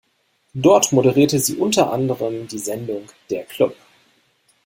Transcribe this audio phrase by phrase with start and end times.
[0.55, 3.75] Dort moderierte sie unter anderem die Sendung "Der Club".